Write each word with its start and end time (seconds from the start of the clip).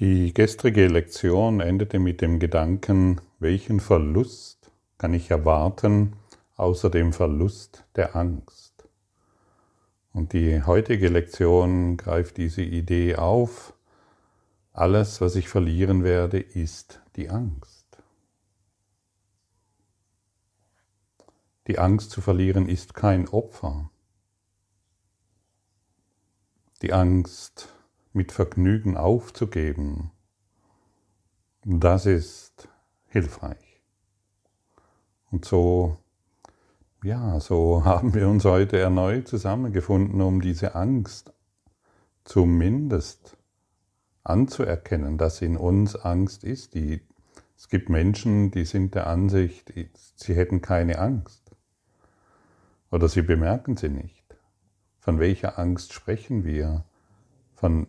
Die 0.00 0.32
gestrige 0.32 0.86
Lektion 0.86 1.60
endete 1.60 1.98
mit 1.98 2.22
dem 2.22 2.38
Gedanken, 2.38 3.20
welchen 3.38 3.80
Verlust 3.80 4.72
kann 4.96 5.12
ich 5.12 5.30
erwarten 5.30 6.16
außer 6.56 6.88
dem 6.88 7.12
Verlust 7.12 7.84
der 7.96 8.16
Angst. 8.16 8.88
Und 10.14 10.32
die 10.32 10.62
heutige 10.62 11.08
Lektion 11.08 11.98
greift 11.98 12.38
diese 12.38 12.62
Idee 12.62 13.16
auf, 13.16 13.74
alles, 14.72 15.20
was 15.20 15.36
ich 15.36 15.50
verlieren 15.50 16.02
werde, 16.02 16.40
ist 16.40 17.02
die 17.16 17.28
Angst. 17.28 18.02
Die 21.66 21.78
Angst 21.78 22.10
zu 22.10 22.22
verlieren 22.22 22.70
ist 22.70 22.94
kein 22.94 23.28
Opfer. 23.28 23.90
Die 26.80 26.94
Angst 26.94 27.68
mit 28.12 28.32
Vergnügen 28.32 28.96
aufzugeben, 28.96 30.10
das 31.64 32.06
ist 32.06 32.68
hilfreich. 33.06 33.82
Und 35.30 35.44
so, 35.44 35.98
ja, 37.04 37.38
so 37.40 37.84
haben 37.84 38.14
wir 38.14 38.28
uns 38.28 38.44
heute 38.44 38.78
erneut 38.78 39.28
zusammengefunden, 39.28 40.20
um 40.20 40.40
diese 40.40 40.74
Angst 40.74 41.32
zumindest 42.24 43.36
anzuerkennen, 44.22 45.18
dass 45.18 45.42
in 45.42 45.56
uns 45.56 45.96
Angst 45.96 46.44
ist. 46.44 46.74
Die, 46.74 47.00
es 47.56 47.68
gibt 47.68 47.88
Menschen, 47.88 48.50
die 48.50 48.64
sind 48.64 48.94
der 48.94 49.06
Ansicht, 49.06 49.72
sie 50.16 50.34
hätten 50.34 50.60
keine 50.60 50.98
Angst. 50.98 51.50
Oder 52.90 53.08
sie 53.08 53.22
bemerken 53.22 53.76
sie 53.76 53.88
nicht. 53.88 54.24
Von 54.98 55.18
welcher 55.18 55.58
Angst 55.58 55.92
sprechen 55.92 56.44
wir? 56.44 56.84
Von 57.54 57.86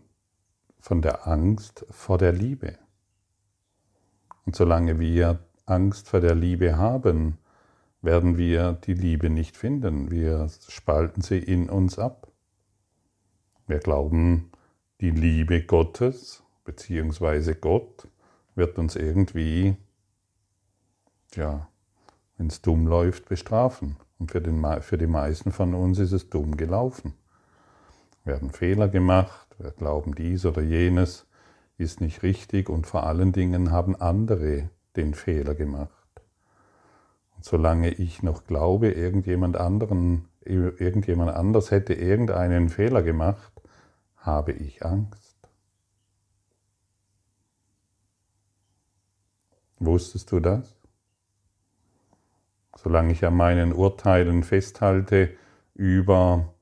von 0.82 1.02
der 1.02 1.28
Angst 1.28 1.86
vor 1.90 2.18
der 2.18 2.34
Liebe. 2.34 2.78
Und 4.46 4.56
solange 4.56 5.00
wir 5.00 5.40
Angst 5.66 6.10
vor 6.10 6.20
der 6.20 6.36
Liebe 6.36 6.78
haben, 6.78 7.38
werden 8.02 8.38
wir 8.38 8.74
die 8.74 8.96
Liebe 8.96 9.30
nicht 9.30 9.56
finden. 9.56 10.10
Wir 10.10 10.50
spalten 10.68 11.22
sie 11.22 11.38
in 11.38 11.70
uns 11.70 12.00
ab. 12.00 12.28
Wir 13.68 13.80
glauben, 13.80 14.52
die 15.00 15.12
Liebe 15.12 15.64
Gottes 15.64 16.44
beziehungsweise 16.64 17.56
Gott 17.56 18.08
wird 18.56 18.78
uns 18.78 18.96
irgendwie, 18.96 19.76
ja, 21.36 21.68
wenn 22.38 22.48
es 22.48 22.62
dumm 22.62 22.88
läuft, 22.88 23.30
bestrafen. 23.30 23.98
Und 24.18 24.32
für, 24.32 24.42
den, 24.42 24.64
für 24.82 24.98
die 24.98 25.08
meisten 25.08 25.52
von 25.52 25.74
uns 25.74 26.00
ist 26.00 26.12
es 26.12 26.30
dumm 26.30 26.58
gelaufen. 26.58 27.14
Wir 28.24 28.36
haben 28.36 28.52
Fehler 28.52 28.88
gemacht, 28.88 29.41
wir 29.58 29.72
glauben 29.72 30.16
dies 30.16 30.46
oder 30.46 30.62
jenes 30.62 31.28
ist 31.78 32.02
nicht 32.02 32.24
richtig 32.24 32.70
und 32.70 32.88
vor 32.88 33.06
allen 33.06 33.32
Dingen 33.32 33.72
haben 33.72 33.96
andere 33.96 34.70
den 34.96 35.14
Fehler 35.14 35.56
gemacht. 35.56 35.92
Und 37.36 37.46
solange 37.46 37.90
ich 37.90 38.24
noch 38.24 38.46
glaube, 38.46 38.92
irgendjemand 38.92 39.58
anderen, 39.58 40.28
irgendjemand 40.42 41.32
anders 41.32 41.72
hätte 41.72 41.94
irgendeinen 41.94 42.70
Fehler 42.70 43.02
gemacht, 43.02 43.52
habe 44.18 44.52
ich 44.52 44.86
Angst. 44.86 45.50
Wusstest 49.80 50.32
du 50.32 50.40
das? 50.40 50.76
Solange 52.78 53.12
ich 53.14 53.26
an 53.26 53.36
meinen 53.36 53.74
Urteilen 53.74 54.44
festhalte 54.44 55.32
über 55.74 56.54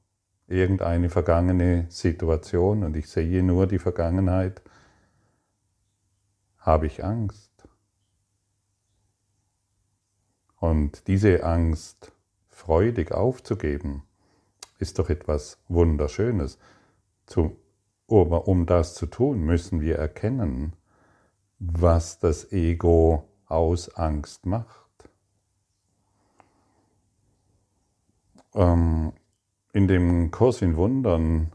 irgendeine 0.50 1.10
vergangene 1.10 1.86
Situation 1.90 2.84
und 2.84 2.96
ich 2.96 3.08
sehe 3.08 3.44
nur 3.44 3.68
die 3.68 3.80
Vergangenheit, 3.80 4.62
habe 6.58 6.88
ich 6.88 7.04
Angst. 7.04 7.50
Und 10.60 11.08
diese 11.08 11.44
Angst 11.44 12.12
freudig 12.50 13.12
aufzugeben, 13.12 14.04
ist 14.78 15.00
doch 15.00 15.10
etwas 15.10 15.58
Wunderschönes. 15.68 16.58
um 18.08 18.66
das 18.66 18.96
zu 18.96 19.06
tun, 19.06 19.42
müssen 19.42 19.82
wir 19.82 19.98
erkennen, 19.98 20.74
was 21.60 22.20
das 22.20 22.52
Ego 22.52 23.30
aus 23.46 23.90
Angst 23.96 24.46
macht. 24.46 25.10
Ähm, 28.56 29.14
in 29.74 29.88
dem 29.88 30.32
Kurs 30.32 30.62
in 30.62 30.76
Wundern 30.76 31.52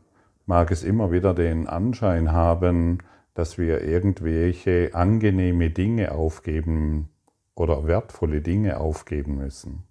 mag 0.46 0.70
es 0.70 0.84
immer 0.84 1.10
wieder 1.10 1.34
den 1.34 1.66
Anschein 1.66 2.32
haben, 2.32 2.98
dass 3.34 3.58
wir 3.58 3.82
irgendwelche 3.82 4.94
angenehme 4.94 5.70
Dinge 5.70 6.12
aufgeben 6.12 7.08
oder 7.54 7.86
wertvolle 7.86 8.40
Dinge 8.40 8.78
aufgeben 8.78 9.36
müssen. 9.36 9.84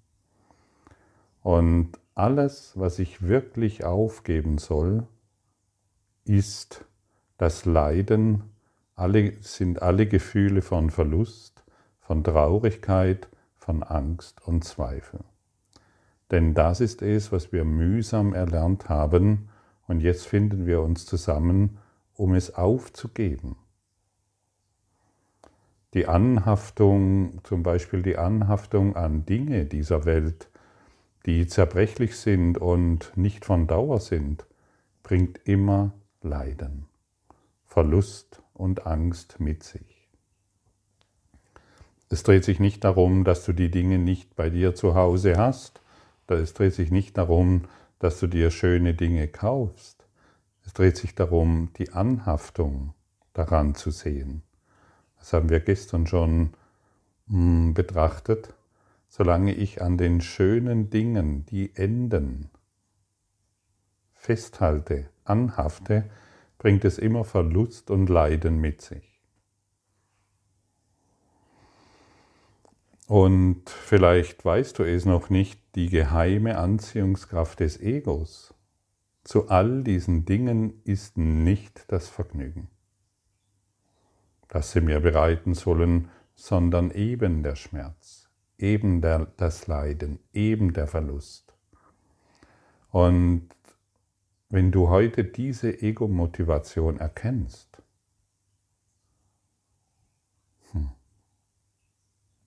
Und 1.42 1.92
alles, 2.16 2.74
was 2.76 3.00
ich 3.00 3.28
wirklich 3.28 3.84
aufgeben 3.84 4.58
soll, 4.58 5.08
ist 6.24 6.86
das 7.38 7.66
Leiden, 7.66 8.44
alle, 8.96 9.34
sind 9.42 9.82
alle 9.82 10.08
Gefühle 10.08 10.62
von 10.62 10.90
Verlust, 10.90 11.64
von 12.00 12.24
Traurigkeit, 12.24 13.28
von 13.58 13.84
Angst 13.84 14.46
und 14.46 14.64
Zweifel. 14.64 15.20
Denn 16.32 16.54
das 16.54 16.80
ist 16.80 17.02
es, 17.02 17.32
was 17.32 17.52
wir 17.52 17.66
mühsam 17.66 18.34
erlernt 18.34 18.90
haben, 18.90 19.50
und 19.88 20.00
jetzt 20.00 20.28
finden 20.28 20.66
wir 20.66 20.82
uns 20.82 21.06
zusammen, 21.06 21.78
um 22.14 22.34
es 22.34 22.56
aufzugeben. 22.56 23.58
Die 25.94 26.08
Anhaftung, 26.08 27.42
zum 27.44 27.62
Beispiel 27.62 28.02
die 28.02 28.18
Anhaftung 28.18 28.96
an 28.96 29.26
Dinge 29.26 29.66
dieser 29.66 30.06
Welt, 30.06 30.50
die 31.26 31.46
zerbrechlich 31.46 32.18
sind 32.18 32.58
und 32.58 33.16
nicht 33.16 33.46
von 33.46 33.68
Dauer 33.68 34.00
sind, 34.00 34.46
bringt 35.04 35.42
immer 35.46 35.94
Leiden, 36.22 36.86
Verlust 37.66 38.42
und 38.54 38.88
Angst 38.88 39.40
mit 39.40 39.64
sich. 39.64 40.10
Es 42.10 42.24
dreht 42.24 42.44
sich 42.44 42.60
nicht 42.60 42.84
darum, 42.84 43.24
dass 43.24 43.46
du 43.46 43.54
die 43.54 43.70
Dinge 43.70 44.00
nicht 44.00 44.36
bei 44.36 44.50
dir 44.50 44.76
zu 44.76 44.96
Hause 44.96 45.38
hast, 45.38 45.83
es 46.28 46.54
dreht 46.54 46.74
sich 46.74 46.92
nicht 46.92 47.18
darum, 47.18 47.64
dass 48.00 48.20
du 48.20 48.28
dir 48.28 48.52
schöne 48.52 48.94
Dinge 48.94 49.28
kaufst. 49.28 50.06
Es 50.66 50.74
dreht 50.74 50.98
sich 50.98 51.16
darum, 51.16 51.70
die 51.78 51.92
Anhaftung 51.92 52.94
daran 53.34 53.76
zu 53.76 53.92
sehen. 53.92 54.44
Das 55.20 55.34
haben 55.34 55.50
wir 55.50 55.60
gestern 55.60 56.08
schon 56.08 56.52
hm, 57.28 57.74
betrachtet. 57.74 58.54
Solange 59.08 59.54
ich 59.54 59.82
an 59.82 59.98
den 59.98 60.22
schönen 60.22 60.90
Dingen, 60.90 61.46
die 61.46 61.76
enden, 61.76 62.50
festhalte, 64.14 65.10
anhafte, 65.24 66.10
bringt 66.58 66.84
es 66.84 66.98
immer 66.98 67.24
Verlust 67.24 67.92
und 67.92 68.10
Leiden 68.10 68.60
mit 68.60 68.82
sich. 68.82 69.13
Und 73.08 73.70
vielleicht 73.70 74.46
weißt 74.46 74.80
du 74.80 74.84
es 74.84 75.06
noch 75.06 75.30
nicht, 75.30 75.60
die 75.76 75.90
geheime 75.90 76.58
Anziehungskraft 76.58 77.60
des 77.60 77.80
Egos 77.80 78.54
zu 79.24 79.50
all 79.50 79.84
diesen 79.84 80.26
Dingen 80.26 80.82
ist 80.84 81.18
nicht 81.18 81.86
das 81.92 82.10
Vergnügen, 82.10 82.68
das 84.50 84.72
sie 84.72 84.82
mir 84.82 85.00
bereiten 85.00 85.54
sollen, 85.54 86.10
sondern 86.36 86.92
eben 86.92 87.44
der 87.44 87.56
Schmerz, 87.56 88.30
eben 88.58 89.02
der, 89.02 89.28
das 89.38 89.68
Leiden, 89.68 90.20
eben 90.34 90.74
der 90.74 90.88
Verlust. 90.88 91.54
Und 92.90 93.50
wenn 94.50 94.72
du 94.72 94.90
heute 94.90 95.24
diese 95.24 95.82
Ego-Motivation 95.82 97.00
erkennst, 97.00 97.82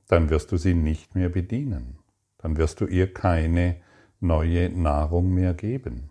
dann 0.08 0.30
wirst 0.30 0.52
du 0.52 0.56
sie 0.56 0.74
nicht 0.74 1.14
mehr 1.14 1.28
bedienen. 1.28 1.98
Dann 2.38 2.56
wirst 2.56 2.80
du 2.80 2.86
ihr 2.86 3.12
keine 3.12 3.76
neue 4.20 4.70
Nahrung 4.70 5.32
mehr 5.34 5.54
geben. 5.54 6.10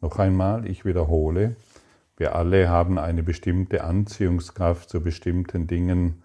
Noch 0.00 0.18
einmal, 0.18 0.66
ich 0.66 0.84
wiederhole, 0.84 1.56
wir 2.16 2.34
alle 2.34 2.68
haben 2.68 2.98
eine 2.98 3.22
bestimmte 3.22 3.84
Anziehungskraft 3.84 4.90
zu 4.90 5.02
bestimmten 5.02 5.66
Dingen 5.66 6.22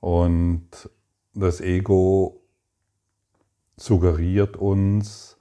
und 0.00 0.90
das 1.34 1.60
Ego 1.60 2.42
suggeriert 3.76 4.56
uns, 4.56 5.36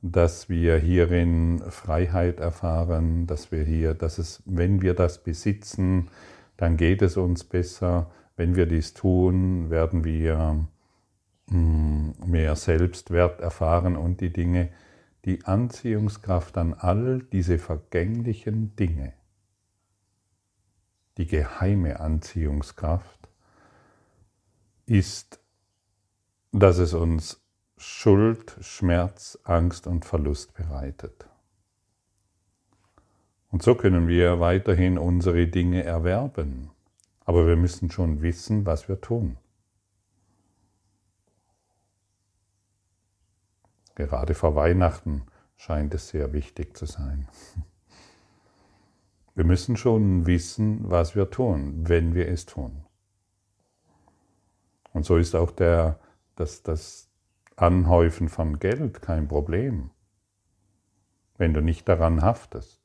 dass 0.00 0.48
wir 0.48 0.78
hierin 0.78 1.62
Freiheit 1.68 2.40
erfahren, 2.40 3.26
dass 3.26 3.52
wir 3.52 3.62
hier, 3.62 3.94
dass 3.94 4.18
es, 4.18 4.42
wenn 4.46 4.82
wir 4.82 4.94
das 4.94 5.22
besitzen, 5.22 6.08
dann 6.56 6.76
geht 6.76 7.02
es 7.02 7.16
uns 7.16 7.44
besser, 7.44 8.10
wenn 8.36 8.56
wir 8.56 8.66
dies 8.66 8.94
tun, 8.94 9.70
werden 9.70 10.04
wir 10.04 10.66
hm, 11.48 12.14
mehr 12.24 12.56
Selbstwert 12.56 13.40
erfahren 13.40 13.96
und 13.96 14.20
die 14.20 14.32
Dinge, 14.32 14.70
die 15.24 15.44
Anziehungskraft 15.44 16.58
an 16.58 16.74
all 16.74 17.20
diese 17.32 17.58
vergänglichen 17.58 18.74
Dinge 18.76 19.12
die 21.18 21.26
geheime 21.26 22.00
Anziehungskraft, 22.00 23.28
ist, 24.86 25.40
dass 26.52 26.78
es 26.78 26.94
uns 26.94 27.40
Schuld, 27.76 28.56
Schmerz, 28.60 29.38
Angst 29.44 29.86
und 29.86 30.04
Verlust 30.04 30.54
bereitet. 30.54 31.26
Und 33.50 33.62
so 33.62 33.74
können 33.74 34.08
wir 34.08 34.40
weiterhin 34.40 34.98
unsere 34.98 35.46
Dinge 35.46 35.84
erwerben. 35.84 36.70
Aber 37.24 37.46
wir 37.46 37.56
müssen 37.56 37.90
schon 37.90 38.22
wissen, 38.22 38.66
was 38.66 38.88
wir 38.88 39.00
tun. 39.00 39.38
Gerade 43.94 44.34
vor 44.34 44.54
Weihnachten 44.54 45.22
scheint 45.56 45.94
es 45.94 46.08
sehr 46.08 46.32
wichtig 46.32 46.76
zu 46.76 46.86
sein. 46.86 47.28
Wir 49.34 49.44
müssen 49.44 49.78
schon 49.78 50.26
wissen, 50.26 50.90
was 50.90 51.16
wir 51.16 51.30
tun, 51.30 51.88
wenn 51.88 52.14
wir 52.14 52.28
es 52.28 52.44
tun. 52.44 52.84
Und 54.92 55.06
so 55.06 55.16
ist 55.16 55.34
auch 55.34 55.50
der, 55.50 55.98
das, 56.36 56.62
das 56.62 57.08
Anhäufen 57.56 58.28
von 58.28 58.58
Geld 58.58 59.00
kein 59.00 59.28
Problem, 59.28 59.90
wenn 61.38 61.54
du 61.54 61.62
nicht 61.62 61.88
daran 61.88 62.20
haftest. 62.20 62.81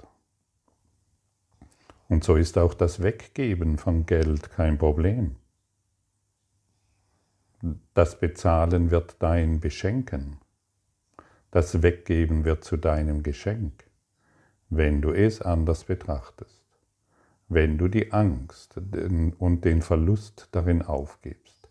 Und 2.09 2.23
so 2.23 2.35
ist 2.35 2.57
auch 2.57 2.73
das 2.73 3.01
Weggeben 3.03 3.77
von 3.77 4.05
Geld 4.05 4.49
kein 4.51 4.77
Problem. 4.77 5.35
Das 7.93 8.19
Bezahlen 8.19 8.91
wird 8.91 9.15
dein 9.19 9.59
Beschenken. 9.59 10.37
Das 11.51 11.81
Weggeben 11.81 12.45
wird 12.45 12.63
zu 12.63 12.77
deinem 12.77 13.23
Geschenk 13.23 13.87
wenn 14.69 15.01
du 15.01 15.11
es 15.11 15.41
anders 15.41 15.85
betrachtest, 15.85 16.65
wenn 17.47 17.77
du 17.77 17.87
die 17.87 18.11
Angst 18.11 18.77
und 18.77 19.61
den 19.63 19.81
Verlust 19.81 20.49
darin 20.51 20.81
aufgibst, 20.81 21.69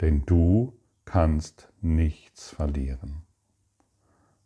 denn 0.00 0.24
du 0.26 0.78
kannst 1.04 1.72
nichts 1.80 2.50
verlieren. 2.50 3.22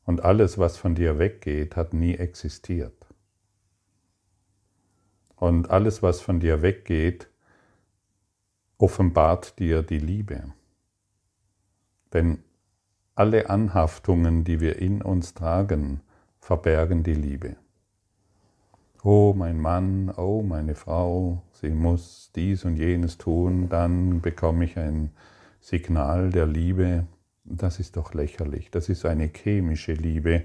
Und 0.05 0.23
alles, 0.23 0.59
was 0.59 0.77
von 0.77 0.95
dir 0.95 1.19
weggeht, 1.19 1.77
hat 1.77 1.93
nie 1.93 2.15
existiert. 2.15 2.98
Und 5.39 5.71
alles, 5.71 6.03
was 6.03 6.21
von 6.21 6.41
dir 6.41 6.63
weggeht, 6.63 7.29
offenbart 8.79 9.59
dir 9.59 9.83
die 9.83 9.99
Liebe. 9.99 10.53
Denn 12.13 12.43
alle 13.15 13.51
Anhaftungen, 13.51 14.45
die 14.45 14.61
wir 14.61 14.79
in 14.79 15.03
uns 15.03 15.35
tragen, 15.35 16.01
verbergen 16.41 17.03
die 17.03 17.15
Liebe. 17.15 17.57
Oh, 19.03 19.33
mein 19.37 19.61
Mann, 19.61 20.13
oh, 20.17 20.43
meine 20.43 20.75
Frau, 20.75 21.43
sie 21.53 21.71
muss 21.71 22.31
dies 22.35 22.65
und 22.65 22.77
jenes 22.77 23.19
tun, 23.19 23.69
dann 23.69 24.21
bekomme 24.21 24.65
ich 24.65 24.77
ein 24.77 25.11
Signal 25.61 26.31
der 26.31 26.47
Liebe. 26.47 27.07
Das 27.45 27.79
ist 27.79 27.97
doch 27.97 28.13
lächerlich. 28.15 28.71
Das 28.71 28.89
ist 28.89 29.05
eine 29.07 29.29
chemische 29.29 29.93
Liebe, 29.93 30.45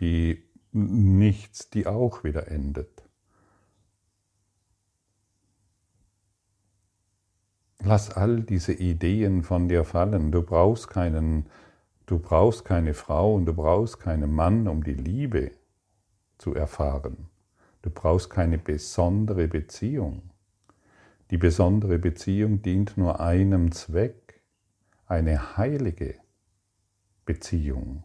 die 0.00 0.42
nichts, 0.72 1.70
die 1.70 1.86
auch 1.86 2.24
wieder 2.24 2.48
endet. 2.48 3.07
Lass 7.84 8.10
all 8.10 8.42
diese 8.42 8.72
Ideen 8.72 9.42
von 9.42 9.68
dir 9.68 9.84
fallen. 9.84 10.32
Du 10.32 10.42
brauchst 10.42 10.88
keinen, 10.88 11.46
du 12.06 12.18
brauchst 12.18 12.64
keine 12.64 12.92
Frau 12.92 13.34
und 13.34 13.46
du 13.46 13.54
brauchst 13.54 14.00
keinen 14.00 14.34
Mann, 14.34 14.66
um 14.66 14.82
die 14.82 14.94
Liebe 14.94 15.52
zu 16.38 16.54
erfahren. 16.54 17.28
Du 17.82 17.90
brauchst 17.90 18.30
keine 18.30 18.58
besondere 18.58 19.46
Beziehung. 19.46 20.30
Die 21.30 21.38
besondere 21.38 21.98
Beziehung 21.98 22.62
dient 22.62 22.96
nur 22.96 23.20
einem 23.20 23.70
Zweck, 23.72 24.42
eine 25.06 25.56
heilige 25.56 26.16
Beziehung. 27.24 28.02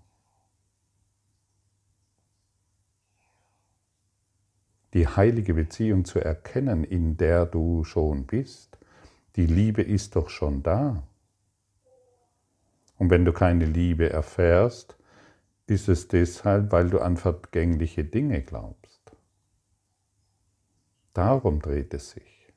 Die 4.94 5.08
heilige 5.08 5.56
Beziehung 5.56 6.06
zu 6.06 6.20
erkennen, 6.20 6.84
in 6.84 7.18
der 7.18 7.48
du 7.48 7.84
schon 7.84 8.28
bist. 8.28 8.78
Die 9.36 9.46
Liebe 9.48 9.82
ist 9.82 10.16
doch 10.16 10.30
schon 10.30 10.64
da. 10.64 11.04
Und 12.98 13.10
wenn 13.10 13.26
du 13.26 13.34
keine 13.34 13.66
Liebe 13.66 14.10
erfährst, 14.10 14.96
ist 15.66 15.90
es 15.90 16.08
deshalb, 16.08 16.72
weil 16.72 16.90
du 16.90 17.00
an 17.00 17.18
vergängliche 17.18 18.04
Dinge 18.04 18.42
glaubst. 18.42 19.16
Darum 21.14 21.60
dreht 21.60 21.94
es 21.94 22.12
sich. 22.12 22.48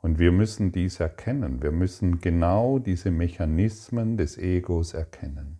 Und 0.00 0.18
wir 0.18 0.32
müssen 0.32 0.72
dies 0.72 0.98
erkennen. 0.98 1.62
Wir 1.62 1.70
müssen 1.70 2.20
genau 2.20 2.80
diese 2.80 3.10
Mechanismen 3.10 4.16
des 4.16 4.36
Egos 4.36 4.94
erkennen. 4.94 5.58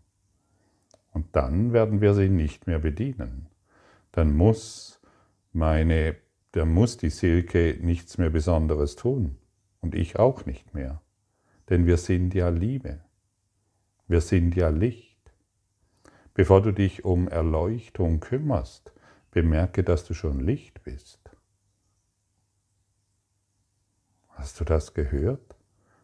Und 1.13 1.27
dann 1.37 1.73
werden 1.73 2.01
wir 2.01 2.15
sie 2.15 2.29
nicht 2.29 2.67
mehr 2.67 2.81
bedienen. 2.81 3.47
Dann 4.11 4.35
muss 4.35 5.01
meine, 5.53 6.17
dann 6.53 6.73
muss 6.73 6.97
die 6.97 7.11
Silke 7.11 7.79
nichts 7.81 8.19
mehr 8.19 8.31
Besonderes 8.31 8.97
tun. 8.97 9.37
Und 9.83 9.95
ich 9.95 10.19
auch 10.19 10.47
nicht 10.47 10.75
mehr. 10.75 11.03
Denn 11.69 11.87
wir 11.87 11.99
sind 11.99 12.35
ja 12.35 12.49
Liebe. 12.49 13.01
Wir 14.09 14.21
sind 14.21 14.57
ja 14.57 14.69
Licht. 14.69 15.33
Bevor 16.35 16.63
du 16.63 16.73
dich 16.73 17.05
um 17.05 17.29
Erleuchtung 17.29 18.21
kümmerst, 18.21 18.93
bemerke, 19.31 19.85
dass 19.85 20.05
du 20.05 20.15
schon 20.15 20.41
Licht 20.41 20.83
bist. 20.83 21.31
Hast 24.31 24.59
du 24.59 24.65
das 24.65 24.95
gehört? 24.95 25.57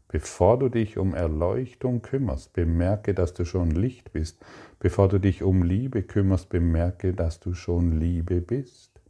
Bevor 0.08 0.58
du 0.58 0.68
dich 0.68 0.96
um 0.96 1.14
Erleuchtung 1.14 2.02
kümmerst, 2.02 2.52
bemerke, 2.54 3.14
dass 3.14 3.34
du 3.34 3.44
schon 3.44 3.70
Licht 3.70 4.12
bist. 4.12 4.38
Bevor 4.78 5.08
du 5.08 5.18
dich 5.18 5.42
um 5.42 5.62
Liebe 5.62 6.02
kümmerst, 6.02 6.48
bemerke, 6.48 7.12
dass 7.12 7.40
du 7.40 7.54
schon 7.54 8.00
Liebe 8.00 8.40
bist. 8.40 9.00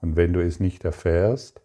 Und 0.00 0.16
wenn 0.16 0.32
du 0.32 0.42
es 0.42 0.60
nicht 0.60 0.84
erfährst, 0.84 1.60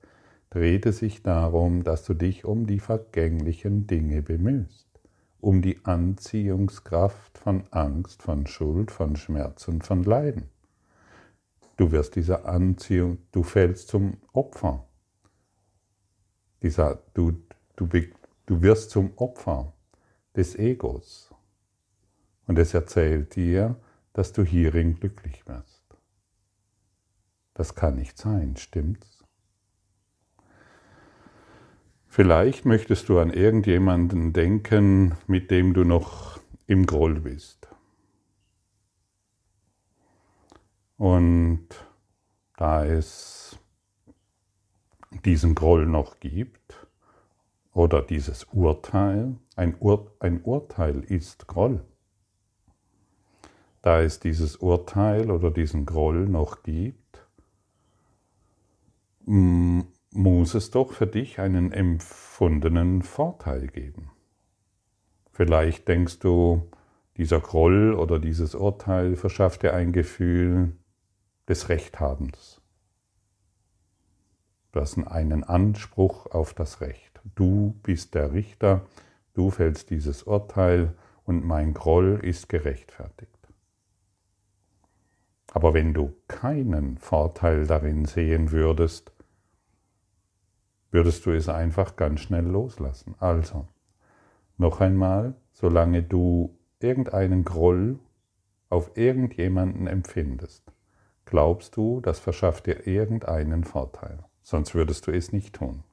dreht 0.52 0.86
es 0.86 1.00
sich 1.00 1.24
darum, 1.24 1.84
dass 1.84 2.06
du 2.06 2.14
dich 2.14 2.46
um 2.46 2.68
die 2.68 2.80
vergänglichen 2.80 3.88
Dinge 3.88 4.22
bemühst, 4.22 4.88
um 5.40 5.64
die 5.64 5.84
Anziehungskraft 5.84 7.40
von 7.40 7.64
Angst, 7.72 8.22
von 8.22 8.46
Schuld, 8.46 8.92
von 8.92 9.16
Schmerz 9.16 9.68
und 9.68 9.84
von 9.84 10.04
Leiden. 10.04 10.50
Du 11.78 11.92
wirst 11.92 12.16
dieser 12.16 12.46
Anziehung, 12.46 13.18
du 13.32 13.42
fällst 13.42 13.88
zum 13.88 14.18
Opfer 14.34 14.86
dieser, 16.62 17.02
du, 17.14 17.34
du, 17.76 17.88
du 18.46 18.62
wirst 18.62 18.92
zum 18.92 19.18
Opfer 19.18 19.74
des 20.36 20.56
Egos. 20.56 21.34
Und 22.48 22.60
es 22.60 22.74
erzählt 22.74 23.36
dir, 23.36 23.76
dass 24.14 24.34
du 24.34 24.44
hierin 24.44 24.96
glücklich 24.96 25.48
wirst. 25.48 25.82
Das 27.54 27.76
kann 27.76 27.96
nicht 27.96 28.18
sein, 28.18 28.56
stimmt's? 28.58 29.11
Vielleicht 32.14 32.66
möchtest 32.66 33.08
du 33.08 33.20
an 33.20 33.32
irgendjemanden 33.32 34.34
denken, 34.34 35.16
mit 35.28 35.50
dem 35.50 35.74
du 35.74 35.86
noch 35.86 36.42
im 36.68 36.86
Groll 36.86 37.22
bist. 37.22 37.70
Und 40.98 41.70
da 42.58 42.84
es 42.84 43.58
diesen 45.24 45.56
Groll 45.56 45.86
noch 45.86 46.20
gibt 46.20 46.86
oder 47.72 48.02
dieses 48.02 48.44
Urteil. 48.52 49.38
Ein, 49.56 49.78
Ur 49.80 50.12
ein 50.20 50.42
Urteil 50.42 51.06
ist 51.06 51.48
Groll. 51.48 51.82
Da 53.82 54.02
es 54.02 54.20
dieses 54.20 54.58
Urteil 54.58 55.32
oder 55.32 55.50
diesen 55.50 55.86
Groll 55.86 56.28
noch 56.28 56.62
gibt, 56.64 57.26
muss 60.14 60.54
es 60.54 60.72
doch 60.72 60.92
für 60.92 61.08
dich 61.08 61.40
einen 61.40 61.72
empfundenen 61.72 63.02
Vorteil 63.02 63.68
geben. 63.68 64.12
Vielleicht 65.32 65.88
denkst 65.88 66.20
du, 66.20 66.70
dieser 67.18 67.40
Groll 67.40 67.94
oder 67.94 68.20
dieses 68.20 68.56
Urteil 68.56 69.16
verschafft 69.16 69.64
dir 69.64 69.74
ein 69.74 69.94
Gefühl 69.94 70.76
des 71.48 71.70
Rechthabens. 71.70 72.62
Du 74.72 74.80
hast 74.80 74.98
einen 74.98 75.44
Anspruch 75.44 76.28
auf 76.28 76.54
das 76.54 76.82
Recht. 76.82 77.22
Du 77.36 77.80
bist 77.84 78.16
der 78.16 78.34
Richter, 78.34 78.86
du 79.34 79.50
fällst 79.50 79.90
dieses 79.90 80.24
Urteil 80.24 80.94
und 81.26 81.46
mein 81.46 81.74
Groll 81.74 82.20
ist 82.22 82.50
gerechtfertigt. 82.50 83.38
Aber 85.54 85.74
wenn 85.74 85.94
du 85.94 86.16
keinen 86.28 86.98
Vorteil 86.98 87.68
darin 87.68 88.06
sehen 88.06 88.52
würdest, 88.52 89.12
würdest 90.92 91.26
du 91.26 91.32
es 91.32 91.50
einfach 91.50 91.96
ganz 91.96 92.22
schnell 92.22 92.46
loslassen. 92.46 93.16
Also, 93.20 93.68
noch 94.58 94.80
einmal, 94.82 95.36
solange 95.54 96.04
du 96.04 96.58
irgendeinen 96.80 97.44
Groll 97.44 98.00
auf 98.70 98.96
irgendjemanden 98.96 99.88
empfindest, 99.88 100.72
glaubst 101.26 101.76
du, 101.76 102.02
das 102.02 102.20
verschafft 102.20 102.68
dir 102.68 102.86
irgendeinen 102.86 103.64
Vorteil 103.64 104.20
sonst 104.42 104.76
würdest 104.76 105.08
du 105.08 105.12
es 105.12 105.32
nicht 105.32 105.56
tun. 105.56 105.84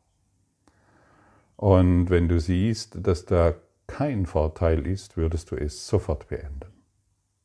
Und 1.57 2.11
wenn 2.11 2.29
du 2.29 2.39
siehst, 2.39 3.07
dass 3.07 3.25
da 3.25 3.55
kein 3.87 4.27
Vorteil 4.27 4.87
ist, 4.87 5.17
würdest 5.17 5.51
du 5.51 5.57
es 5.57 5.87
sofort 5.87 6.29
beenden. 6.29 6.73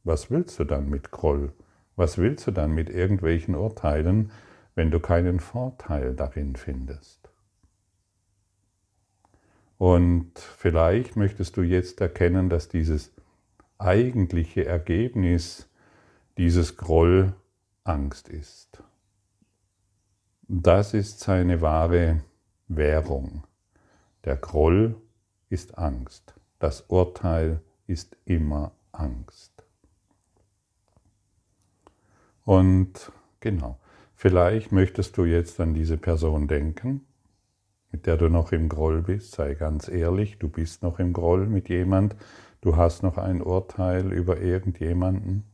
Was 0.03 0.29
willst 0.29 0.59
du 0.59 0.65
dann 0.65 0.89
mit 0.89 1.11
Groll? 1.11 1.53
Was 1.95 2.17
willst 2.17 2.47
du 2.47 2.51
dann 2.51 2.73
mit 2.73 2.89
irgendwelchen 2.89 3.55
Urteilen, 3.55 4.31
wenn 4.75 4.91
du 4.91 4.99
keinen 4.99 5.39
Vorteil 5.39 6.15
darin 6.15 6.55
findest? 6.55 7.22
Und 9.77 10.37
vielleicht 10.39 11.15
möchtest 11.15 11.57
du 11.57 11.61
jetzt 11.61 11.99
erkennen, 12.01 12.49
dass 12.49 12.69
dieses 12.69 13.11
eigentliche 13.77 14.65
Ergebnis 14.65 15.67
dieses 16.37 16.77
Groll 16.77 17.33
Angst 17.83 18.29
ist. 18.29 18.81
Das 20.47 20.93
ist 20.93 21.19
seine 21.19 21.61
wahre 21.61 22.23
Währung. 22.67 23.43
Der 24.23 24.37
Groll 24.37 24.95
ist 25.49 25.77
Angst. 25.77 26.33
Das 26.59 26.81
Urteil 26.87 27.61
ist 27.87 28.15
immer 28.25 28.71
Angst. 28.91 29.65
Und 32.45 33.11
genau, 33.39 33.79
vielleicht 34.15 34.71
möchtest 34.71 35.17
du 35.17 35.25
jetzt 35.25 35.59
an 35.59 35.73
diese 35.73 35.97
Person 35.97 36.47
denken, 36.47 37.05
mit 37.93 38.07
der 38.07 38.17
du 38.17 38.27
noch 38.27 38.51
im 38.51 38.67
Groll 38.67 39.01
bist. 39.03 39.35
Sei 39.35 39.53
ganz 39.53 39.87
ehrlich, 39.87 40.39
du 40.39 40.49
bist 40.49 40.83
noch 40.83 40.99
im 40.99 41.13
Groll 41.13 41.47
mit 41.47 41.69
jemand, 41.69 42.15
du 42.59 42.75
hast 42.75 43.03
noch 43.03 43.17
ein 43.17 43.41
Urteil 43.41 44.11
über 44.11 44.41
irgendjemanden. 44.41 45.45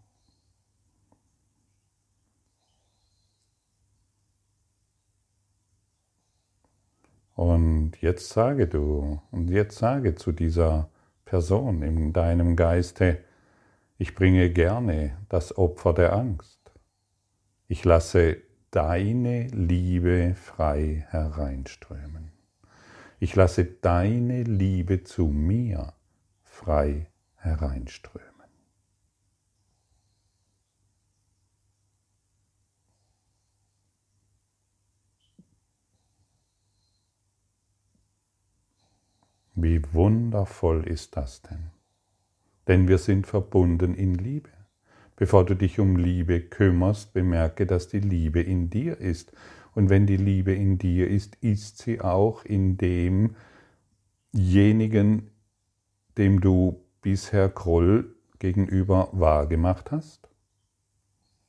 Und 7.35 8.01
jetzt 8.01 8.29
sage 8.29 8.67
du, 8.67 9.21
und 9.31 9.49
jetzt 9.49 9.77
sage 9.77 10.15
zu 10.15 10.31
dieser 10.31 10.89
Person 11.25 11.83
in 11.83 12.11
deinem 12.13 12.55
Geiste, 12.55 13.19
ich 13.97 14.15
bringe 14.15 14.49
gerne 14.49 15.17
das 15.29 15.57
Opfer 15.57 15.93
der 15.93 16.13
Angst. 16.13 16.59
Ich 17.67 17.85
lasse 17.85 18.37
deine 18.71 19.47
Liebe 19.47 20.35
frei 20.35 21.05
hereinströmen. 21.09 22.18
Ich 23.21 23.35
lasse 23.35 23.65
deine 23.65 24.43
Liebe 24.43 25.03
zu 25.03 25.27
mir 25.27 25.93
frei 26.43 27.07
hereinströmen. 27.35 28.29
Wie 39.55 39.81
wundervoll 39.93 40.87
ist 40.87 41.17
das 41.17 41.41
denn? 41.41 41.71
Denn 42.69 42.87
wir 42.87 42.97
sind 42.97 43.27
verbunden 43.27 43.93
in 43.95 44.13
Liebe. 44.13 44.49
Bevor 45.17 45.45
du 45.45 45.55
dich 45.55 45.79
um 45.79 45.97
Liebe 45.97 46.39
kümmerst, 46.39 47.11
bemerke, 47.11 47.65
dass 47.65 47.89
die 47.89 47.99
Liebe 47.99 48.39
in 48.39 48.69
dir 48.69 48.97
ist. 48.97 49.33
Und 49.79 49.89
wenn 49.89 50.05
die 50.05 50.17
Liebe 50.17 50.51
in 50.51 50.77
dir 50.77 51.07
ist, 51.07 51.37
ist 51.37 51.77
sie 51.77 52.01
auch 52.01 52.43
in 52.43 52.75
demjenigen, 54.33 55.31
dem 56.17 56.41
du 56.41 56.83
bisher 57.01 57.47
Groll 57.47 58.13
gegenüber 58.39 59.07
wahrgemacht 59.13 59.91
hast? 59.91 60.27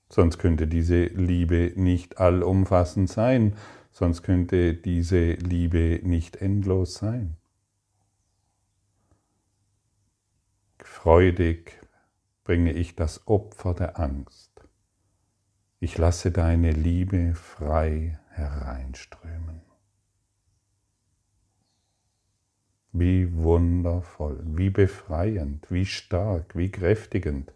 Sonst 0.08 0.38
könnte 0.38 0.68
diese 0.68 1.06
Liebe 1.06 1.72
nicht 1.74 2.20
allumfassend 2.20 3.10
sein, 3.10 3.56
sonst 3.90 4.22
könnte 4.22 4.74
diese 4.74 5.32
Liebe 5.32 5.98
nicht 6.04 6.36
endlos 6.36 6.94
sein. 6.94 7.36
Freudig 10.78 11.80
bringe 12.44 12.74
ich 12.74 12.94
das 12.94 13.26
Opfer 13.26 13.74
der 13.74 13.98
Angst. 13.98 14.49
Ich 15.82 15.96
lasse 15.96 16.30
deine 16.30 16.72
Liebe 16.72 17.34
frei 17.34 18.18
hereinströmen. 18.28 19.62
Wie 22.92 23.34
wundervoll, 23.34 24.42
wie 24.44 24.68
befreiend, 24.68 25.70
wie 25.70 25.86
stark, 25.86 26.54
wie 26.54 26.70
kräftigend. 26.70 27.54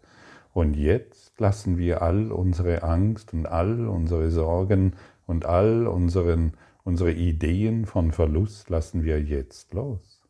Und 0.53 0.75
jetzt 0.75 1.39
lassen 1.39 1.77
wir 1.77 2.01
all 2.01 2.31
unsere 2.31 2.81
Angst 2.81 3.31
und 3.31 3.45
all 3.45 3.87
unsere 3.87 4.31
Sorgen 4.31 4.93
und 5.27 5.45
all 5.45 5.85
unseren, 5.85 6.53
unsere 6.83 7.11
Ideen 7.11 7.85
von 7.85 8.11
Verlust 8.11 8.71
lassen 8.71 9.03
wir 9.03 9.21
jetzt 9.21 9.75
los. 9.75 10.23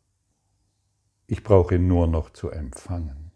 Ich 1.26 1.42
brauche 1.42 1.78
nur 1.78 2.06
noch 2.08 2.28
zu 2.28 2.50
empfangen. 2.50 3.32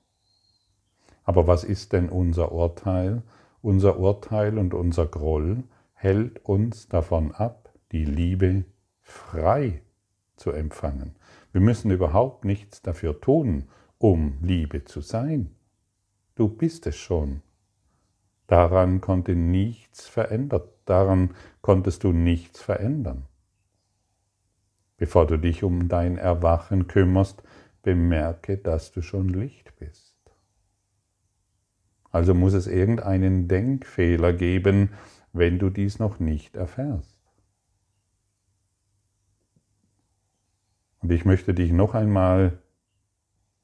Aber 1.24 1.46
was 1.46 1.64
ist 1.64 1.94
denn 1.94 2.10
unser 2.10 2.52
Urteil? 2.52 3.22
Unser 3.62 3.98
Urteil 3.98 4.58
und 4.58 4.72
unser 4.72 5.06
Groll 5.06 5.64
hält 5.92 6.44
uns 6.44 6.88
davon 6.88 7.32
ab, 7.32 7.72
die 7.92 8.04
Liebe 8.04 8.64
frei 9.02 9.82
zu 10.36 10.50
empfangen. 10.50 11.16
Wir 11.52 11.60
müssen 11.60 11.90
überhaupt 11.90 12.44
nichts 12.44 12.80
dafür 12.80 13.20
tun, 13.20 13.68
um 13.98 14.38
Liebe 14.40 14.84
zu 14.84 15.02
sein. 15.02 15.54
Du 16.34 16.48
bist 16.48 16.86
es 16.86 16.96
schon. 16.96 17.42
Daran 18.46 19.00
konnte 19.00 19.34
nichts 19.34 20.08
verändert, 20.08 20.72
daran 20.86 21.34
konntest 21.60 22.02
du 22.02 22.12
nichts 22.12 22.62
verändern. 22.62 23.26
Bevor 24.96 25.26
du 25.26 25.38
dich 25.38 25.62
um 25.62 25.88
dein 25.88 26.16
Erwachen 26.18 26.86
kümmerst, 26.86 27.42
bemerke, 27.82 28.56
dass 28.58 28.90
du 28.92 29.02
schon 29.02 29.28
Licht 29.28 29.76
bist. 29.76 30.09
Also 32.10 32.34
muss 32.34 32.54
es 32.54 32.66
irgendeinen 32.66 33.48
Denkfehler 33.48 34.32
geben, 34.32 34.90
wenn 35.32 35.58
du 35.58 35.70
dies 35.70 35.98
noch 35.98 36.18
nicht 36.18 36.56
erfährst. 36.56 37.16
Und 41.00 41.12
ich 41.12 41.24
möchte 41.24 41.54
dich 41.54 41.72
noch 41.72 41.94
einmal 41.94 42.58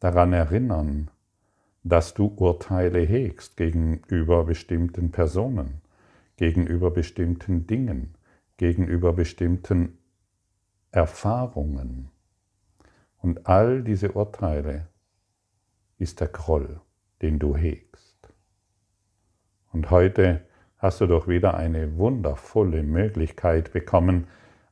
daran 0.00 0.33
erinnern, 0.33 1.11
dass 1.83 2.15
du 2.15 2.26
Urteile 2.26 3.00
hegst 3.00 3.57
gegenüber 3.57 4.45
bestimmten 4.45 5.11
Personen, 5.11 5.81
gegenüber 6.37 6.91
bestimmten 6.91 7.67
Dingen, 7.67 8.15
gegenüber 8.57 9.12
bestimmten 9.12 9.99
Erfahrungen. 10.91 12.11
Und 13.19 13.47
all 13.47 13.83
diese 13.83 14.12
Urteile 14.12 14.88
ist 15.99 16.21
der 16.21 16.29
Groll, 16.29 16.81
den 17.23 17.38
du 17.38 17.57
hegst. 17.57 18.06
Und 19.76 19.90
heute 19.90 20.40
hast 20.78 21.02
du 21.02 21.06
doch 21.06 21.28
wieder 21.28 21.52
eine 21.52 21.99
wundervolle 21.99 22.83
Möglichkeit 22.83 23.75
bekommen, 23.75 24.26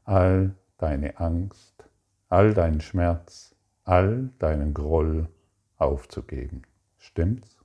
all 0.05 0.55
deine 0.79 1.21
Angst, 1.21 1.85
all 2.31 2.55
deinen 2.55 2.81
Schmerz, 2.81 3.55
all 3.85 4.31
deinen 4.39 4.73
Groll 4.73 5.29
aufzugeben. 5.77 6.63
Stimmt's? 6.97 7.59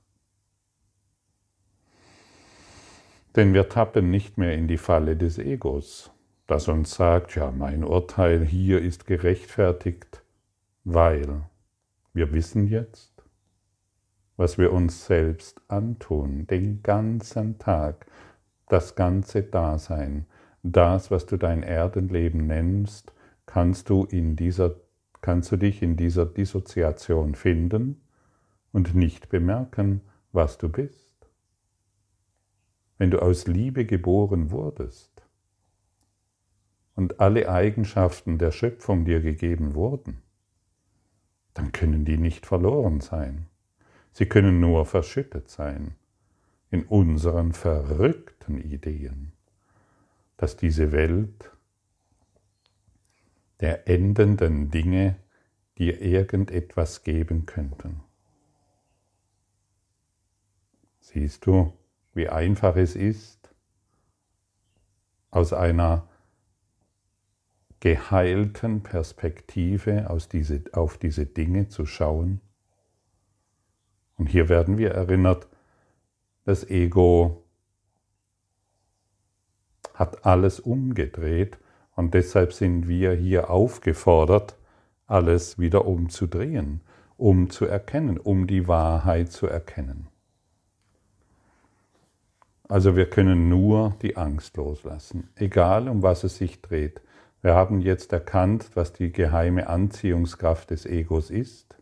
Denn 3.36 3.54
wir 3.54 3.70
tappen 3.70 4.10
nicht 4.10 4.36
mehr 4.36 4.52
in 4.52 4.68
die 4.68 4.76
Falle 4.76 5.16
des 5.16 5.38
Egos, 5.38 6.10
das 6.46 6.68
uns 6.68 6.94
sagt, 6.94 7.36
ja, 7.36 7.50
mein 7.50 7.84
Urteil 7.84 8.44
hier 8.44 8.82
ist 8.82 9.06
gerechtfertigt, 9.06 10.22
weil 10.84 11.40
wir 12.12 12.32
wissen 12.34 12.66
jetzt, 12.66 13.09
was 14.40 14.56
wir 14.56 14.72
uns 14.72 15.04
selbst 15.04 15.60
antun, 15.68 16.46
den 16.46 16.82
ganzen 16.82 17.58
Tag, 17.58 18.06
das 18.68 18.94
ganze 18.94 19.42
Dasein, 19.42 20.24
das, 20.62 21.10
was 21.10 21.26
du 21.26 21.36
dein 21.36 21.62
Erdenleben 21.62 22.46
nennst, 22.46 23.12
kannst 23.44 23.90
du, 23.90 24.04
in 24.04 24.36
dieser, 24.36 24.76
kannst 25.20 25.52
du 25.52 25.58
dich 25.58 25.82
in 25.82 25.98
dieser 25.98 26.24
Dissoziation 26.24 27.34
finden 27.34 28.00
und 28.72 28.94
nicht 28.94 29.28
bemerken, 29.28 30.00
was 30.32 30.56
du 30.56 30.70
bist. 30.70 31.10
Wenn 32.96 33.10
du 33.10 33.20
aus 33.20 33.46
Liebe 33.46 33.84
geboren 33.84 34.50
wurdest 34.50 35.22
und 36.96 37.20
alle 37.20 37.50
Eigenschaften 37.50 38.38
der 38.38 38.52
Schöpfung 38.52 39.04
dir 39.04 39.20
gegeben 39.20 39.74
wurden, 39.74 40.22
dann 41.52 41.72
können 41.72 42.06
die 42.06 42.16
nicht 42.16 42.46
verloren 42.46 43.02
sein. 43.02 43.49
Sie 44.12 44.26
können 44.26 44.60
nur 44.60 44.86
verschüttet 44.86 45.48
sein 45.48 45.94
in 46.70 46.84
unseren 46.84 47.52
verrückten 47.52 48.58
Ideen, 48.58 49.32
dass 50.36 50.56
diese 50.56 50.92
Welt 50.92 51.50
der 53.60 53.88
endenden 53.88 54.70
Dinge 54.70 55.16
dir 55.78 56.00
irgendetwas 56.00 57.02
geben 57.02 57.46
könnten. 57.46 58.00
Siehst 61.00 61.46
du, 61.46 61.72
wie 62.14 62.28
einfach 62.28 62.76
es 62.76 62.96
ist, 62.96 63.40
aus 65.30 65.52
einer 65.52 66.08
geheilten 67.80 68.82
Perspektive 68.82 70.10
aus 70.10 70.28
diese, 70.28 70.62
auf 70.72 70.98
diese 70.98 71.26
Dinge 71.26 71.68
zu 71.68 71.86
schauen. 71.86 72.40
Und 74.20 74.26
hier 74.26 74.50
werden 74.50 74.76
wir 74.76 74.90
erinnert, 74.90 75.48
das 76.44 76.68
Ego 76.68 77.42
hat 79.94 80.26
alles 80.26 80.60
umgedreht 80.60 81.56
und 81.96 82.12
deshalb 82.12 82.52
sind 82.52 82.86
wir 82.86 83.12
hier 83.14 83.48
aufgefordert, 83.48 84.58
alles 85.06 85.58
wieder 85.58 85.86
umzudrehen, 85.86 86.82
um 87.16 87.48
zu 87.48 87.64
erkennen, 87.64 88.18
um 88.18 88.46
die 88.46 88.68
Wahrheit 88.68 89.32
zu 89.32 89.46
erkennen. 89.46 90.08
Also 92.68 92.96
wir 92.96 93.08
können 93.08 93.48
nur 93.48 93.96
die 94.02 94.18
Angst 94.18 94.58
loslassen, 94.58 95.30
egal 95.34 95.88
um 95.88 96.02
was 96.02 96.24
es 96.24 96.36
sich 96.36 96.60
dreht. 96.60 97.00
Wir 97.40 97.54
haben 97.54 97.80
jetzt 97.80 98.12
erkannt, 98.12 98.72
was 98.74 98.92
die 98.92 99.12
geheime 99.12 99.66
Anziehungskraft 99.66 100.68
des 100.68 100.84
Egos 100.84 101.30
ist. 101.30 101.79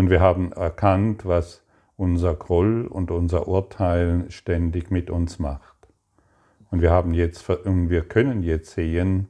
Und 0.00 0.08
wir 0.08 0.22
haben 0.22 0.50
erkannt, 0.52 1.26
was 1.26 1.62
unser 1.98 2.32
Groll 2.34 2.86
und 2.86 3.10
unser 3.10 3.48
Urteil 3.48 4.24
ständig 4.30 4.90
mit 4.90 5.10
uns 5.10 5.38
macht. 5.38 5.76
Und 6.70 6.80
wir 6.80 6.90
haben 6.90 7.12
jetzt, 7.12 7.50
und 7.50 7.90
wir 7.90 8.00
können 8.08 8.42
jetzt 8.42 8.70
sehen, 8.70 9.28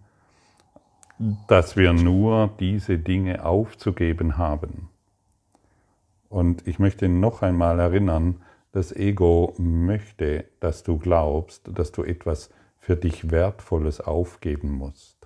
dass 1.49 1.77
wir 1.77 1.93
nur 1.93 2.51
diese 2.61 2.99
Dinge 2.99 3.45
aufzugeben 3.45 4.39
haben. 4.39 4.91
Und 6.29 6.65
ich 6.69 6.79
möchte 6.79 7.09
noch 7.09 7.43
einmal 7.43 7.81
erinnern, 7.81 8.41
das 8.71 8.95
Ego 8.95 9.55
möchte, 9.59 10.45
dass 10.61 10.85
du 10.85 10.99
glaubst, 10.99 11.69
dass 11.77 11.91
du 11.91 12.05
etwas 12.05 12.49
für 12.79 12.95
dich 12.95 13.33
Wertvolles 13.33 14.01
aufgeben 14.01 14.71
musst. 14.71 15.20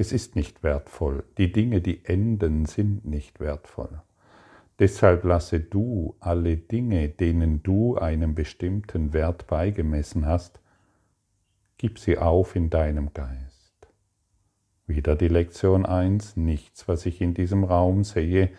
Es 0.00 0.12
ist 0.12 0.34
nicht 0.34 0.62
wertvoll. 0.62 1.24
Die 1.36 1.52
Dinge, 1.52 1.82
die 1.82 2.06
enden, 2.06 2.64
sind 2.64 3.04
nicht 3.04 3.38
wertvoll. 3.38 4.00
Deshalb 4.78 5.24
lasse 5.24 5.60
du 5.60 6.16
alle 6.20 6.56
Dinge, 6.56 7.10
denen 7.10 7.62
du 7.62 7.98
einen 7.98 8.34
bestimmten 8.34 9.12
Wert 9.12 9.46
beigemessen 9.46 10.24
hast, 10.24 10.58
gib 11.76 11.98
sie 11.98 12.16
auf 12.16 12.56
in 12.56 12.70
deinem 12.70 13.12
Geist. 13.12 13.74
Wieder 14.86 15.16
die 15.16 15.28
Lektion 15.28 15.84
1, 15.84 16.38
nichts, 16.38 16.88
was 16.88 17.04
ich 17.04 17.20
in 17.20 17.34
diesem 17.34 17.64
Raum 17.64 18.02
sehe, 18.02 18.52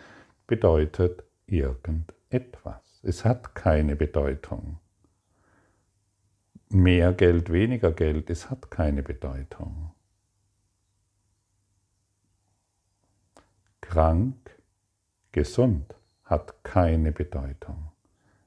bedeutet 0.46 1.24
irgendetwas 1.48 2.22
etwas. 2.32 3.00
Es 3.02 3.24
hat 3.24 3.54
keine 3.56 3.96
Bedeutung. 3.96 4.78
Mehr 6.70 7.12
Geld, 7.12 7.52
weniger 7.52 7.90
Geld, 7.90 8.30
es 8.30 8.48
hat 8.48 8.70
keine 8.70 9.02
Bedeutung. 9.02 9.90
Krank, 13.92 14.58
gesund 15.32 15.94
hat 16.24 16.64
keine 16.64 17.12
Bedeutung. 17.12 17.92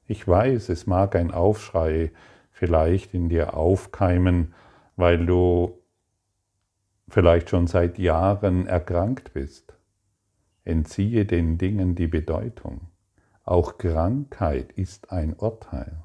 Ich 0.04 0.26
weiß, 0.26 0.70
es 0.70 0.88
mag 0.88 1.14
ein 1.14 1.30
Aufschrei 1.30 2.10
vielleicht 2.50 3.14
in 3.14 3.28
dir 3.28 3.54
aufkeimen, 3.54 4.54
weil 4.96 5.24
du 5.24 5.80
vielleicht 7.06 7.50
schon 7.50 7.68
seit 7.68 7.96
Jahren 7.96 8.66
erkrankt 8.66 9.34
bist. 9.34 9.72
Entziehe 10.64 11.26
den 11.26 11.58
Dingen 11.58 11.94
die 11.94 12.08
Bedeutung. 12.08 12.88
Auch 13.44 13.78
Krankheit 13.78 14.72
ist 14.72 15.12
ein 15.12 15.32
Urteil. 15.32 16.02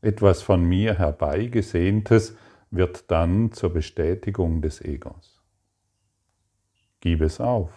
Etwas 0.00 0.40
von 0.40 0.64
mir 0.64 0.98
herbeigesehntes 0.98 2.38
wird 2.70 3.10
dann 3.10 3.52
zur 3.52 3.74
Bestätigung 3.74 4.62
des 4.62 4.80
Egos. 4.80 5.39
Gib 7.00 7.22
es 7.22 7.40
auf. 7.40 7.70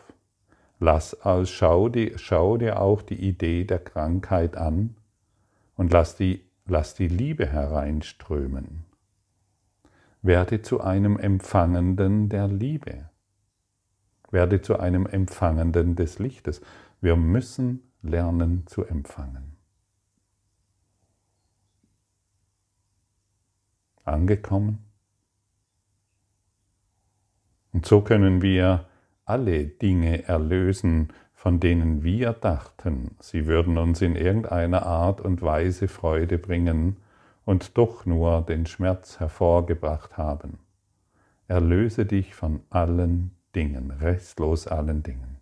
Lass 0.79 1.21
aus, 1.21 1.49
schau, 1.49 1.87
dir, 1.87 2.17
schau 2.17 2.57
dir 2.57 2.81
auch 2.81 3.01
die 3.01 3.15
Idee 3.15 3.63
der 3.63 3.79
Krankheit 3.79 4.57
an 4.57 4.95
und 5.75 5.93
lass 5.93 6.17
die, 6.17 6.43
lass 6.65 6.93
die 6.93 7.07
Liebe 7.07 7.47
hereinströmen. 7.47 8.83
Werde 10.21 10.61
zu 10.61 10.81
einem 10.81 11.17
Empfangenden 11.17 12.27
der 12.27 12.47
Liebe. 12.47 13.09
Werde 14.29 14.61
zu 14.61 14.79
einem 14.79 15.05
Empfangenden 15.05 15.95
des 15.95 16.19
Lichtes. 16.19 16.61
Wir 17.01 17.15
müssen 17.15 17.81
lernen 18.01 18.65
zu 18.67 18.85
empfangen. 18.85 19.55
Angekommen? 24.03 24.79
Und 27.71 27.85
so 27.85 28.01
können 28.01 28.41
wir 28.41 28.85
alle 29.33 29.65
Dinge 29.65 30.27
erlösen, 30.27 31.07
von 31.33 31.59
denen 31.59 32.03
wir 32.03 32.33
dachten, 32.33 33.15
sie 33.19 33.47
würden 33.47 33.79
uns 33.79 33.99
in 34.03 34.15
irgendeiner 34.15 34.85
Art 34.85 35.21
und 35.21 35.41
Weise 35.41 35.87
Freude 35.87 36.37
bringen 36.37 36.97
und 37.43 37.75
doch 37.79 38.05
nur 38.05 38.43
den 38.43 38.67
Schmerz 38.67 39.19
hervorgebracht 39.19 40.17
haben. 40.17 40.59
Erlöse 41.47 42.05
dich 42.05 42.35
von 42.35 42.59
allen 42.69 43.31
Dingen, 43.55 43.89
restlos 43.89 44.67
allen 44.67 45.01
Dingen. 45.01 45.39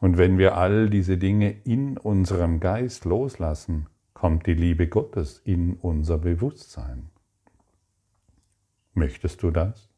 Und 0.00 0.16
wenn 0.16 0.38
wir 0.38 0.56
all 0.56 0.88
diese 0.88 1.18
Dinge 1.18 1.50
in 1.64 1.98
unserem 1.98 2.58
Geist 2.58 3.04
loslassen, 3.04 3.86
kommt 4.14 4.46
die 4.46 4.54
Liebe 4.54 4.88
Gottes 4.88 5.42
in 5.44 5.74
unser 5.74 6.16
Bewusstsein. 6.16 7.10
Möchtest 8.94 9.42
du 9.42 9.50
das? 9.50 9.93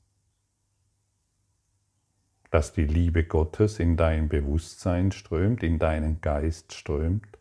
Dass 2.57 2.73
die 2.73 2.87
Liebe 2.87 3.23
Gottes 3.23 3.81
in 3.81 3.99
dein 3.99 4.31
Bewusstsein 4.31 5.13
strömt, 5.13 5.63
in 5.63 5.79
deinen 5.79 6.23
Geist 6.23 6.73
strömt? 6.73 7.39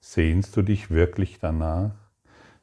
Sehnst 0.00 0.56
du 0.56 0.62
dich 0.62 0.90
wirklich 0.90 1.38
danach? 1.38 1.92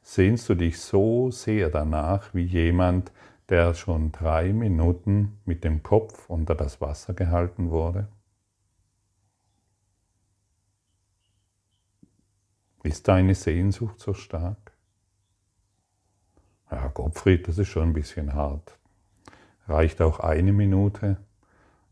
Sehnst 0.02 0.48
du 0.48 0.56
dich 0.56 0.80
so 0.80 1.30
sehr 1.30 1.70
danach 1.70 2.34
wie 2.34 2.42
jemand, 2.42 3.12
der 3.48 3.74
schon 3.74 4.10
drei 4.10 4.52
Minuten 4.52 5.38
mit 5.44 5.62
dem 5.62 5.84
Kopf 5.84 6.28
unter 6.28 6.56
das 6.56 6.80
Wasser 6.80 7.14
gehalten 7.14 7.70
wurde? 7.70 8.08
Ist 12.82 13.06
deine 13.06 13.36
Sehnsucht 13.36 14.00
so 14.00 14.14
stark? 14.14 14.72
Ja, 16.72 16.88
Gottfried, 16.88 17.46
das 17.46 17.58
ist 17.58 17.68
schon 17.68 17.90
ein 17.90 17.92
bisschen 17.92 18.34
hart. 18.34 18.76
Reicht 19.66 20.02
auch 20.02 20.20
eine 20.20 20.52
Minute? 20.52 21.16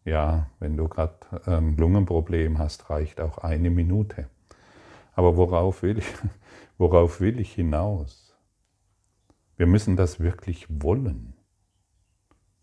Ja, 0.05 0.49
wenn 0.59 0.77
du 0.77 0.89
gerade 0.89 1.15
ein 1.47 1.77
Lungenproblem 1.77 2.59
hast, 2.59 2.91
reicht 2.91 3.21
auch 3.21 3.39
eine 3.39 3.71
Minute. 3.71 4.29
Aber 5.15 5.37
worauf 5.37 5.83
will 5.83 5.99
ich, 5.99 6.07
worauf 6.79 7.21
will 7.21 7.39
ich 7.39 7.53
hinaus? 7.55 8.37
Wir 9.57 9.67
müssen 9.67 9.97
das 9.97 10.21
wirklich 10.21 10.67
wollen. 10.69 11.35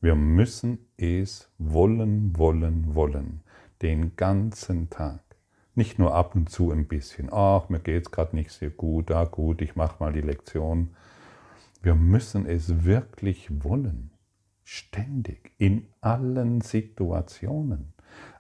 Wir 0.02 0.15
müssen 0.15 0.80
es 0.98 1.50
wollen, 1.58 2.38
wollen, 2.38 2.93
wollen. 2.95 3.41
Den 3.82 4.15
ganzen 4.15 4.89
Tag. 4.89 5.22
Nicht 5.76 5.98
nur 5.98 6.13
ab 6.13 6.36
und 6.36 6.50
zu 6.50 6.72
ein 6.72 6.88
bisschen. 6.88 7.30
Ach, 7.32 7.69
mir 7.69 7.80
geht 7.80 8.08
es 8.08 8.12
gerade 8.12 8.36
nicht 8.36 8.52
sehr 8.52 8.69
gut. 8.69 9.12
Ah, 9.12 9.26
gut, 9.26 9.62
ich 9.62 9.76
mache 9.76 9.95
mal 10.00 10.12
die 10.12 10.22
Lektion. 10.22 10.89
Wir 11.82 11.95
müssen 11.95 12.45
es 12.45 12.84
wirklich 12.84 13.63
wollen. 13.63 14.12
Ständig. 14.71 15.51
In 15.58 15.88
allen 15.99 16.62
Situationen. 16.62 17.91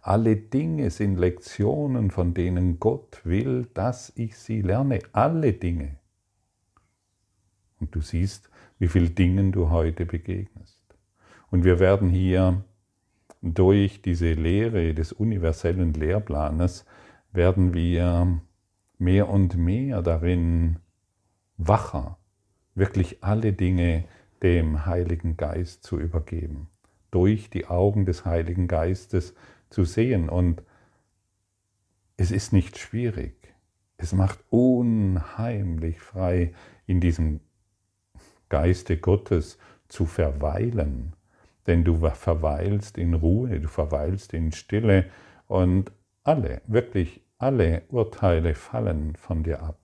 Alle 0.03 0.35
Dinge 0.35 0.91
sind 0.91 1.17
Lektionen, 1.17 2.11
von 2.11 2.35
denen 2.35 2.79
Gott 2.79 3.21
will, 3.23 3.67
dass 3.73 4.13
ich 4.15 4.37
sie 4.37 4.61
lerne. 4.61 4.99
Alle 5.11 5.53
Dinge. 5.53 5.95
Und 7.79 7.95
du 7.95 8.01
siehst, 8.01 8.51
wie 8.77 8.87
vielen 8.87 9.15
Dingen 9.15 9.51
du 9.51 9.71
heute 9.71 10.05
begegnest. 10.05 10.83
Und 11.49 11.63
wir 11.63 11.79
werden 11.79 12.11
hier 12.11 12.63
durch 13.41 14.03
diese 14.03 14.33
Lehre 14.33 14.93
des 14.93 15.11
universellen 15.11 15.93
Lehrplanes, 15.93 16.85
werden 17.31 17.73
wir 17.73 18.39
mehr 18.99 19.29
und 19.29 19.57
mehr 19.57 20.03
darin 20.03 20.77
wacher, 21.57 22.19
wirklich 22.75 23.23
alle 23.23 23.51
Dinge 23.51 24.03
dem 24.43 24.85
Heiligen 24.85 25.37
Geist 25.37 25.83
zu 25.83 25.99
übergeben, 25.99 26.69
durch 27.11 27.49
die 27.49 27.67
Augen 27.67 28.05
des 28.05 28.25
Heiligen 28.25 28.67
Geistes 28.67 29.33
zu 29.69 29.83
sehen. 29.83 30.29
Und 30.29 30.63
es 32.17 32.31
ist 32.31 32.53
nicht 32.53 32.77
schwierig. 32.77 33.35
Es 33.97 34.13
macht 34.13 34.39
unheimlich 34.49 35.99
frei, 35.99 36.53
in 36.85 37.01
diesem 37.01 37.41
Geiste 38.47 38.97
Gottes 38.97 39.57
zu 39.87 40.05
verweilen 40.05 41.13
denn 41.69 41.83
du 41.83 41.97
verweilst 42.09 42.97
in 42.97 43.13
Ruhe, 43.13 43.59
du 43.59 43.67
verweilst 43.67 44.33
in 44.33 44.51
Stille 44.51 45.05
und 45.47 45.91
alle, 46.23 46.63
wirklich 46.65 47.21
alle 47.37 47.83
Urteile 47.89 48.55
fallen 48.55 49.15
von 49.15 49.43
dir 49.43 49.61
ab. 49.61 49.77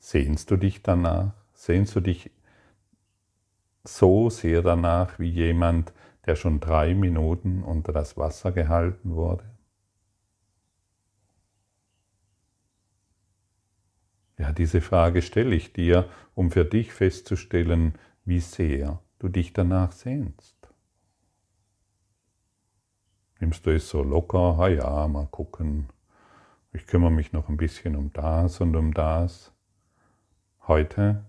Sehnst 0.00 0.50
du 0.50 0.56
dich 0.56 0.82
danach? 0.82 1.32
Sehnst 1.62 1.94
du 1.94 2.00
dich 2.00 2.32
so 3.84 4.30
sehr 4.30 4.62
danach 4.62 5.20
wie 5.20 5.30
jemand, 5.30 5.92
der 6.26 6.34
schon 6.34 6.58
drei 6.58 6.92
Minuten 6.92 7.62
unter 7.62 7.92
das 7.92 8.16
Wasser 8.16 8.50
gehalten 8.50 9.14
wurde? 9.14 9.44
Ja, 14.38 14.50
diese 14.50 14.80
Frage 14.80 15.22
stelle 15.22 15.54
ich 15.54 15.72
dir, 15.72 16.08
um 16.34 16.50
für 16.50 16.64
dich 16.64 16.92
festzustellen, 16.92 17.96
wie 18.24 18.40
sehr 18.40 19.00
du 19.20 19.28
dich 19.28 19.52
danach 19.52 19.92
sehnst. 19.92 20.56
Nimmst 23.38 23.64
du 23.64 23.70
es 23.70 23.88
so 23.88 24.02
locker, 24.02 24.56
ha 24.56 24.66
ja, 24.66 25.06
mal 25.06 25.28
gucken, 25.28 25.90
ich 26.72 26.88
kümmere 26.88 27.12
mich 27.12 27.32
noch 27.32 27.48
ein 27.48 27.56
bisschen 27.56 27.94
um 27.94 28.12
das 28.12 28.60
und 28.60 28.74
um 28.74 28.92
das. 28.92 29.52
Heute 30.66 31.24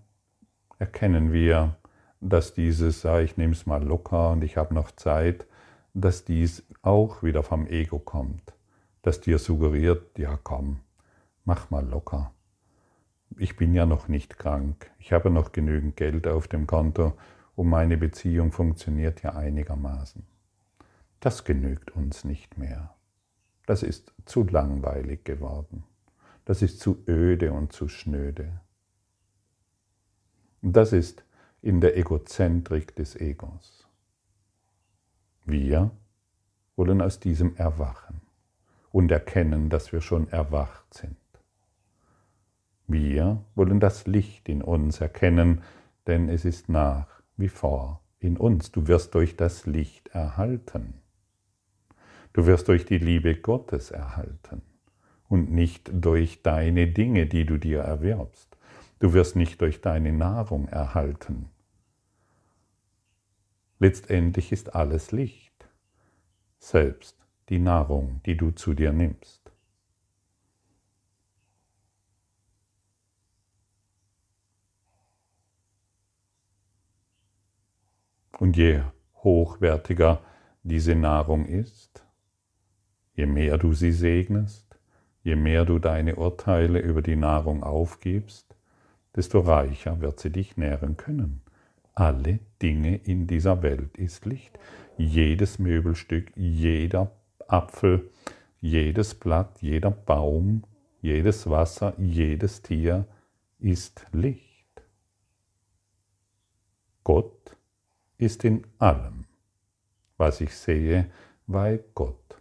erkennen 0.78 1.32
wir, 1.32 1.76
dass 2.20 2.54
dieses, 2.54 3.02
ja, 3.02 3.20
ich 3.20 3.36
nehme 3.36 3.52
es 3.52 3.66
mal 3.66 3.82
locker 3.82 4.30
und 4.30 4.42
ich 4.42 4.56
habe 4.56 4.74
noch 4.74 4.90
Zeit, 4.92 5.46
dass 5.92 6.24
dies 6.24 6.64
auch 6.82 7.22
wieder 7.22 7.42
vom 7.42 7.66
Ego 7.66 7.98
kommt, 7.98 8.54
dass 9.02 9.20
dir 9.20 9.38
suggeriert, 9.38 10.18
ja 10.18 10.38
komm, 10.42 10.80
mach 11.44 11.70
mal 11.70 11.86
locker. 11.86 12.32
Ich 13.36 13.56
bin 13.56 13.74
ja 13.74 13.86
noch 13.86 14.08
nicht 14.08 14.38
krank, 14.38 14.90
ich 14.98 15.12
habe 15.12 15.30
noch 15.30 15.52
genügend 15.52 15.96
Geld 15.96 16.26
auf 16.26 16.48
dem 16.48 16.66
Konto 16.66 17.14
und 17.56 17.68
meine 17.68 17.96
Beziehung 17.96 18.52
funktioniert 18.52 19.22
ja 19.22 19.34
einigermaßen. 19.34 20.24
Das 21.20 21.44
genügt 21.44 21.92
uns 21.92 22.24
nicht 22.24 22.58
mehr. 22.58 22.94
Das 23.66 23.82
ist 23.82 24.12
zu 24.26 24.44
langweilig 24.44 25.24
geworden. 25.24 25.84
Das 26.44 26.60
ist 26.60 26.80
zu 26.80 27.02
öde 27.08 27.52
und 27.52 27.72
zu 27.72 27.88
schnöde. 27.88 28.60
Das 30.66 30.94
ist 30.94 31.22
in 31.60 31.82
der 31.82 31.98
Egozentrik 31.98 32.96
des 32.96 33.16
Egos. 33.16 33.86
Wir 35.44 35.90
wollen 36.74 37.02
aus 37.02 37.20
diesem 37.20 37.54
erwachen 37.56 38.22
und 38.90 39.12
erkennen, 39.12 39.68
dass 39.68 39.92
wir 39.92 40.00
schon 40.00 40.26
erwacht 40.30 40.94
sind. 40.94 41.18
Wir 42.86 43.44
wollen 43.54 43.78
das 43.78 44.06
Licht 44.06 44.48
in 44.48 44.62
uns 44.62 45.02
erkennen, 45.02 45.60
denn 46.06 46.30
es 46.30 46.46
ist 46.46 46.70
nach 46.70 47.08
wie 47.36 47.50
vor 47.50 48.00
in 48.18 48.38
uns. 48.38 48.72
Du 48.72 48.86
wirst 48.86 49.14
durch 49.14 49.36
das 49.36 49.66
Licht 49.66 50.08
erhalten. 50.08 50.94
Du 52.32 52.46
wirst 52.46 52.68
durch 52.68 52.86
die 52.86 52.96
Liebe 52.96 53.34
Gottes 53.34 53.90
erhalten 53.90 54.62
und 55.28 55.52
nicht 55.52 55.90
durch 55.92 56.42
deine 56.42 56.86
Dinge, 56.86 57.26
die 57.26 57.44
du 57.44 57.58
dir 57.58 57.80
erwerbst. 57.80 58.53
Du 58.98 59.12
wirst 59.12 59.36
nicht 59.36 59.60
durch 59.60 59.80
deine 59.80 60.12
Nahrung 60.12 60.68
erhalten, 60.68 61.50
Letztendlich 63.84 64.50
ist 64.50 64.74
alles 64.74 65.12
Licht, 65.12 65.68
selbst 66.58 67.18
die 67.50 67.58
Nahrung, 67.58 68.22
die 68.24 68.34
du 68.34 68.50
zu 68.50 68.72
dir 68.72 68.92
nimmst. 68.92 69.52
Und 78.38 78.56
je 78.56 78.82
hochwertiger 79.16 80.22
diese 80.62 80.94
Nahrung 80.94 81.44
ist, 81.44 82.06
je 83.14 83.26
mehr 83.26 83.58
du 83.58 83.74
sie 83.74 83.92
segnest, 83.92 84.78
je 85.22 85.36
mehr 85.36 85.64
du 85.64 85.78
deine 85.78 86.16
Urteile 86.16 86.78
über 86.78 87.02
die 87.02 87.16
Nahrung 87.16 87.62
aufgibst, 87.62 88.43
desto 89.14 89.40
reicher 89.40 90.00
wird 90.00 90.20
sie 90.20 90.30
dich 90.30 90.56
nähren 90.56 90.96
können. 90.96 91.40
Alle 91.94 92.40
Dinge 92.60 92.96
in 92.96 93.26
dieser 93.26 93.62
Welt 93.62 93.96
ist 93.96 94.26
Licht. 94.26 94.58
Jedes 94.96 95.58
Möbelstück, 95.58 96.32
jeder 96.36 97.12
Apfel, 97.46 98.10
jedes 98.60 99.14
Blatt, 99.14 99.60
jeder 99.60 99.90
Baum, 99.90 100.64
jedes 101.00 101.48
Wasser, 101.48 101.94
jedes 101.98 102.62
Tier 102.62 103.06
ist 103.58 104.06
Licht. 104.12 104.82
Gott 107.04 107.56
ist 108.16 108.44
in 108.44 108.66
allem, 108.78 109.26
was 110.16 110.40
ich 110.40 110.56
sehe, 110.56 111.10
weil 111.46 111.84
Gott 111.94 112.40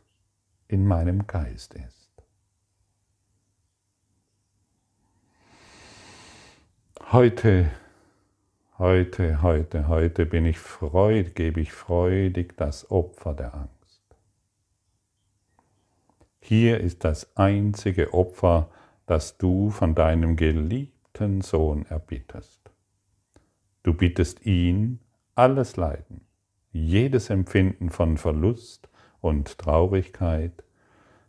in 0.67 0.87
meinem 0.87 1.27
Geist 1.27 1.73
ist. 1.73 2.02
Heute 7.13 7.69
Heute, 8.79 9.43
heute, 9.43 9.87
heute 9.87 10.25
bin 10.25 10.47
ich 10.47 10.57
freud, 10.57 11.33
gebe 11.35 11.61
ich 11.61 11.71
freudig 11.71 12.57
das 12.57 12.89
Opfer 12.89 13.35
der 13.35 13.53
Angst. 13.53 14.01
Hier 16.39 16.79
ist 16.79 17.03
das 17.03 17.37
einzige 17.37 18.15
Opfer, 18.15 18.71
das 19.05 19.37
du 19.37 19.69
von 19.69 19.93
deinem 19.93 20.37
geliebten 20.37 21.41
Sohn 21.41 21.85
erbittest. 21.85 22.71
Du 23.83 23.93
bittest 23.93 24.47
ihn, 24.47 24.97
alles 25.35 25.75
Leiden, 25.75 26.21
jedes 26.71 27.29
Empfinden 27.29 27.91
von 27.91 28.17
Verlust 28.17 28.89
und 29.21 29.59
Traurigkeit, 29.59 30.63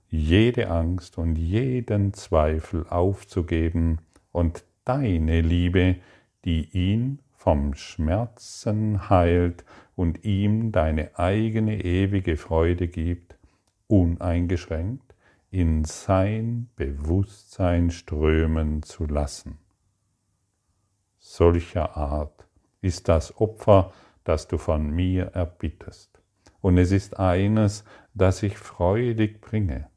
jede 0.09 0.71
Angst 0.71 1.19
und 1.19 1.37
jeden 1.37 2.15
Zweifel 2.15 2.87
aufzugeben 2.89 3.99
und 4.33 4.65
deine 4.85 5.41
Liebe, 5.41 5.97
die 6.45 6.69
ihn 6.73 7.21
vom 7.33 7.75
Schmerzen 7.75 9.09
heilt 9.11 9.65
und 9.97 10.25
ihm 10.25 10.73
deine 10.73 11.19
eigene 11.19 11.85
ewige 11.85 12.37
Freude 12.37 12.89
gibt, 12.89 13.37
uneingeschränkt 13.87 15.15
in 15.51 15.85
sein 15.85 16.69
Bewusstsein 16.75 17.91
strömen 17.91 18.83
zu 18.83 19.07
lassen. 19.07 19.59
Solcher 21.19 21.97
Art 21.97 22.47
ist 22.81 23.09
das 23.09 23.41
Opfer, 23.41 23.93
das 24.25 24.49
du 24.49 24.59
von 24.59 24.91
mir 24.91 25.27
erbittest. 25.27 26.21
Und 26.61 26.77
es 26.77 26.93
ist 26.93 27.19
eines, 27.19 27.85
das 28.15 28.43
ich 28.43 28.59
freudig 28.59 29.41
bringe. 29.41 29.89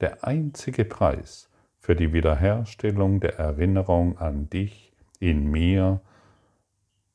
Der 0.00 0.24
einzige 0.24 0.84
Preis 0.84 1.49
für 1.90 1.96
die 1.96 2.12
Wiederherstellung 2.12 3.18
der 3.18 3.40
Erinnerung 3.40 4.16
an 4.16 4.48
dich 4.48 4.92
in 5.18 5.50
mir 5.50 6.00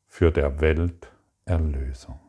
für 0.05 0.31
der 0.33 0.59
Welt 0.59 1.13
Erlösung. 1.45 2.19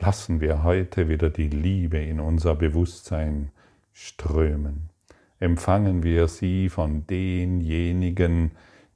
Lassen 0.00 0.40
wir 0.40 0.64
heute 0.64 1.08
wieder 1.08 1.30
die 1.30 1.46
Liebe 1.46 1.98
in 1.98 2.18
unser 2.18 2.56
Bewusstsein 2.56 3.52
strömen. 3.92 4.90
Empfangen 5.38 6.02
wir 6.02 6.26
sie 6.26 6.68
von 6.68 7.06
denjenigen, 7.06 8.50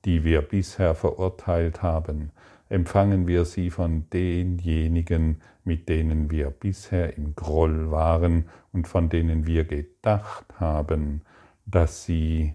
die 0.04 0.24
wir 0.24 0.42
bisher 0.42 0.96
verurteilt 0.96 1.82
haben. 1.82 2.32
Empfangen 2.68 3.28
wir 3.28 3.44
sie 3.44 3.70
von 3.70 4.10
denjenigen, 4.10 5.40
mit 5.62 5.88
denen 5.88 6.32
wir 6.32 6.50
bisher 6.50 7.16
im 7.16 7.36
Groll 7.36 7.92
waren 7.92 8.46
und 8.72 8.88
von 8.88 9.08
denen 9.08 9.46
wir 9.46 9.62
gedacht 9.62 10.46
haben, 10.58 11.20
dass 11.66 12.04
sie 12.04 12.54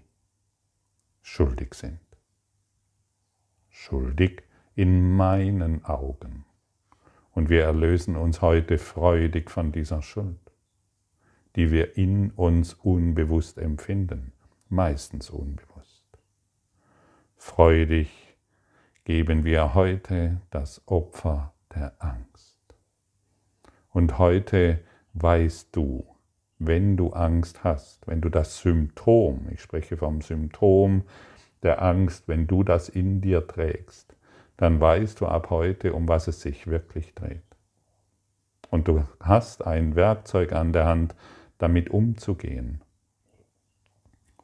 schuldig 1.22 1.74
sind 1.74 2.00
schuldig 3.80 4.42
in 4.74 5.16
meinen 5.16 5.84
Augen. 5.84 6.44
Und 7.32 7.48
wir 7.48 7.64
erlösen 7.64 8.16
uns 8.16 8.42
heute 8.42 8.76
freudig 8.76 9.50
von 9.50 9.72
dieser 9.72 10.02
Schuld, 10.02 10.52
die 11.56 11.70
wir 11.70 11.96
in 11.96 12.30
uns 12.32 12.74
unbewusst 12.74 13.58
empfinden, 13.58 14.32
meistens 14.68 15.30
unbewusst. 15.30 16.04
Freudig 17.36 18.10
geben 19.04 19.44
wir 19.44 19.74
heute 19.74 20.42
das 20.50 20.82
Opfer 20.86 21.54
der 21.74 21.94
Angst. 22.00 22.58
Und 23.92 24.18
heute 24.18 24.84
weißt 25.14 25.74
du, 25.74 26.04
wenn 26.60 26.98
du 26.98 27.10
Angst 27.10 27.64
hast, 27.64 28.06
wenn 28.06 28.20
du 28.20 28.28
das 28.28 28.58
Symptom, 28.58 29.48
ich 29.50 29.62
spreche 29.62 29.96
vom 29.96 30.20
Symptom 30.20 31.04
der 31.62 31.82
Angst, 31.82 32.28
wenn 32.28 32.46
du 32.46 32.62
das 32.62 32.90
in 32.90 33.22
dir 33.22 33.46
trägst, 33.46 34.14
dann 34.58 34.78
weißt 34.78 35.20
du 35.20 35.26
ab 35.26 35.48
heute, 35.48 35.94
um 35.94 36.06
was 36.06 36.28
es 36.28 36.42
sich 36.42 36.66
wirklich 36.66 37.14
dreht. 37.14 37.42
Und 38.70 38.88
du 38.88 39.04
hast 39.20 39.66
ein 39.66 39.96
Werkzeug 39.96 40.52
an 40.52 40.74
der 40.74 40.84
Hand, 40.84 41.16
damit 41.56 41.88
umzugehen. 41.88 42.82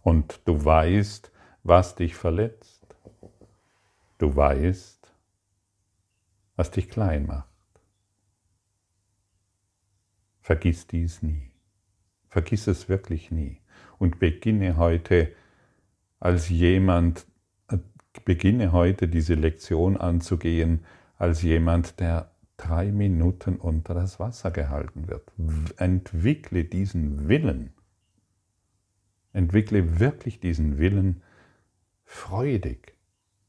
Und 0.02 0.40
du 0.46 0.64
weißt, 0.64 1.30
was 1.64 1.96
dich 1.96 2.14
verletzt. 2.14 2.96
Du 4.16 4.34
weißt, 4.34 5.12
was 6.56 6.70
dich 6.70 6.88
klein 6.88 7.26
macht. 7.26 7.48
Vergiss 10.40 10.86
dies 10.86 11.22
nie. 11.22 11.50
Vergiss 12.36 12.66
es 12.66 12.90
wirklich 12.90 13.30
nie. 13.30 13.62
Und 13.96 14.18
beginne 14.18 14.76
heute 14.76 15.32
als 16.20 16.50
jemand, 16.50 17.26
äh, 17.70 17.78
beginne 18.26 18.72
heute 18.72 19.08
diese 19.08 19.32
Lektion 19.32 19.96
anzugehen, 19.96 20.84
als 21.16 21.40
jemand, 21.40 21.98
der 21.98 22.30
drei 22.58 22.92
Minuten 22.92 23.56
unter 23.56 23.94
das 23.94 24.20
Wasser 24.20 24.50
gehalten 24.50 25.08
wird. 25.08 25.32
Entwickle 25.78 26.64
diesen 26.64 27.26
Willen. 27.26 27.72
Entwickle 29.32 29.98
wirklich 29.98 30.38
diesen 30.38 30.76
Willen, 30.76 31.22
freudig 32.04 32.98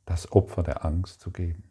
das 0.06 0.32
Opfer 0.32 0.64
der 0.64 0.86
Angst 0.86 1.20
zu 1.20 1.32
geben. 1.32 1.64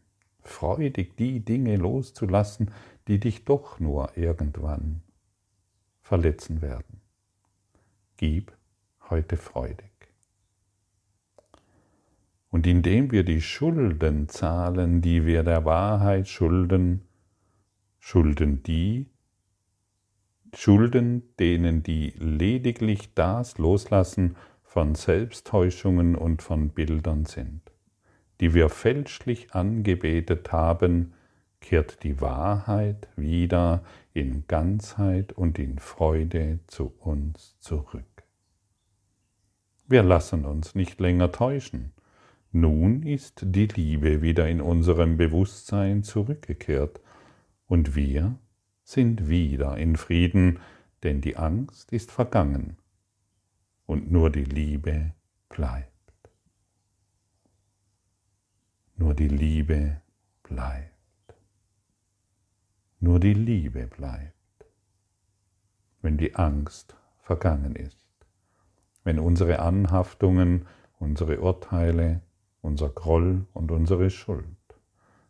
Freudig 0.42 1.16
die 1.16 1.42
Dinge 1.42 1.76
loszulassen, 1.76 2.72
die 3.08 3.18
dich 3.18 3.46
doch 3.46 3.80
nur 3.80 4.18
irgendwann 4.18 5.00
verletzen 6.02 6.60
werden. 6.60 7.05
Gib 8.16 8.52
heute 9.10 9.36
freudig. 9.36 9.90
Und 12.50 12.66
indem 12.66 13.10
wir 13.10 13.24
die 13.24 13.42
Schulden 13.42 14.28
zahlen, 14.28 15.02
die 15.02 15.26
wir 15.26 15.42
der 15.42 15.64
Wahrheit 15.64 16.28
schulden, 16.28 17.02
schulden 17.98 18.62
die, 18.62 19.10
Schulden, 20.54 21.34
denen 21.38 21.82
die 21.82 22.14
lediglich 22.18 23.12
das 23.14 23.58
loslassen 23.58 24.36
von 24.62 24.94
Selbsttäuschungen 24.94 26.14
und 26.14 26.40
von 26.40 26.70
Bildern 26.70 27.26
sind, 27.26 27.60
die 28.40 28.54
wir 28.54 28.70
fälschlich 28.70 29.52
angebetet 29.54 30.52
haben, 30.52 31.12
kehrt 31.66 32.04
die 32.04 32.20
Wahrheit 32.20 33.08
wieder 33.16 33.82
in 34.14 34.46
Ganzheit 34.46 35.32
und 35.32 35.58
in 35.58 35.80
Freude 35.80 36.60
zu 36.68 36.94
uns 37.00 37.58
zurück. 37.58 38.22
Wir 39.88 40.04
lassen 40.04 40.44
uns 40.44 40.76
nicht 40.76 41.00
länger 41.00 41.32
täuschen. 41.32 41.92
Nun 42.52 43.02
ist 43.02 43.40
die 43.42 43.66
Liebe 43.66 44.22
wieder 44.22 44.48
in 44.48 44.60
unserem 44.60 45.16
Bewusstsein 45.16 46.04
zurückgekehrt 46.04 47.00
und 47.66 47.96
wir 47.96 48.38
sind 48.84 49.28
wieder 49.28 49.76
in 49.76 49.96
Frieden, 49.96 50.60
denn 51.02 51.20
die 51.20 51.36
Angst 51.36 51.92
ist 51.92 52.12
vergangen 52.12 52.76
und 53.86 54.12
nur 54.12 54.30
die 54.30 54.44
Liebe 54.44 55.14
bleibt. 55.48 55.90
Nur 58.94 59.14
die 59.14 59.26
Liebe 59.26 60.00
bleibt. 60.44 60.95
Nur 63.06 63.20
die 63.20 63.34
Liebe 63.34 63.86
bleibt, 63.86 64.66
wenn 66.02 66.18
die 66.18 66.34
Angst 66.34 66.96
vergangen 67.20 67.76
ist, 67.76 68.08
wenn 69.04 69.20
unsere 69.20 69.60
Anhaftungen, 69.60 70.66
unsere 70.98 71.40
Urteile, 71.40 72.22
unser 72.62 72.88
Groll 72.88 73.46
und 73.52 73.70
unsere 73.70 74.10
Schuld 74.10 74.48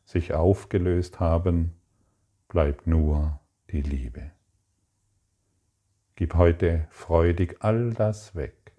sich 0.06 0.32
aufgelöst 0.32 1.20
haben, 1.20 1.74
bleibt 2.48 2.86
nur 2.86 3.40
die 3.70 3.82
Liebe. 3.82 4.30
Gib 6.14 6.32
heute 6.32 6.86
freudig 6.88 7.56
all 7.60 7.92
das 7.92 8.34
weg, 8.34 8.72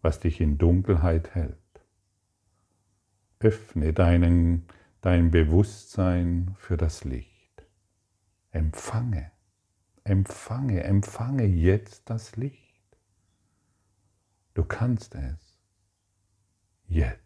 was 0.00 0.20
dich 0.20 0.40
in 0.40 0.56
Dunkelheit 0.56 1.34
hält. 1.34 1.58
Öffne 3.40 3.92
deinen, 3.92 4.66
dein 5.06 5.30
Bewusstsein 5.30 6.56
für 6.58 6.76
das 6.76 7.04
Licht. 7.04 7.64
Empfange, 8.50 9.30
empfange, 10.02 10.82
empfange 10.82 11.44
jetzt 11.44 12.10
das 12.10 12.34
Licht. 12.34 12.98
Du 14.54 14.64
kannst 14.64 15.14
es. 15.14 15.60
Jetzt. 16.88 17.25